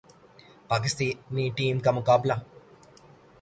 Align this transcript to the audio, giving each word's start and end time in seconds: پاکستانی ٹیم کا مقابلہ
پاکستانی 0.69 1.45
ٹیم 1.57 1.79
کا 1.79 1.91
مقابلہ 1.91 2.33